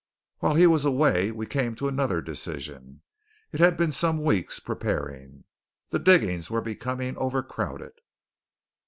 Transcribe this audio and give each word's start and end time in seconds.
While 0.39 0.55
he 0.55 0.65
was 0.65 0.83
away 0.83 1.31
we 1.31 1.45
came 1.45 1.75
to 1.75 1.87
another 1.87 2.23
decision. 2.23 3.03
It 3.51 3.59
had 3.59 3.77
been 3.77 3.91
for 3.91 3.97
some 3.97 4.23
weeks 4.23 4.59
preparing. 4.59 5.43
The 5.91 5.99
diggings 5.99 6.49
were 6.49 6.59
becoming 6.61 7.15
overcrowded. 7.17 7.93